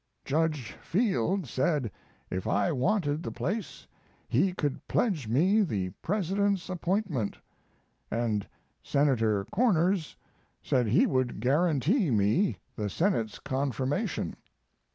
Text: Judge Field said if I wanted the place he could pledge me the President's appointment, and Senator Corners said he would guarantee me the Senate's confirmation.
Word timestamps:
Judge 0.25 0.71
Field 0.81 1.45
said 1.45 1.91
if 2.31 2.47
I 2.47 2.71
wanted 2.71 3.21
the 3.21 3.31
place 3.31 3.85
he 4.27 4.51
could 4.51 4.87
pledge 4.87 5.27
me 5.27 5.61
the 5.61 5.91
President's 6.01 6.69
appointment, 6.69 7.37
and 8.09 8.47
Senator 8.81 9.45
Corners 9.51 10.15
said 10.63 10.87
he 10.87 11.05
would 11.05 11.39
guarantee 11.39 12.09
me 12.09 12.57
the 12.75 12.89
Senate's 12.89 13.37
confirmation. 13.37 14.35